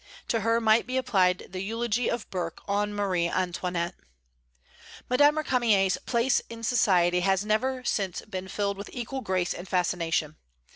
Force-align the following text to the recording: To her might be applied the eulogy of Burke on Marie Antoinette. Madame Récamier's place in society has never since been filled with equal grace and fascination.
To 0.29 0.39
her 0.39 0.59
might 0.59 0.87
be 0.87 0.97
applied 0.97 1.45
the 1.51 1.61
eulogy 1.61 2.09
of 2.09 2.27
Burke 2.31 2.63
on 2.67 2.91
Marie 2.91 3.27
Antoinette. 3.29 3.93
Madame 5.07 5.35
Récamier's 5.35 5.99
place 6.07 6.41
in 6.49 6.63
society 6.63 7.19
has 7.19 7.45
never 7.45 7.83
since 7.83 8.21
been 8.23 8.47
filled 8.47 8.77
with 8.77 8.89
equal 8.93 9.21
grace 9.21 9.53
and 9.53 9.67
fascination. 9.67 10.37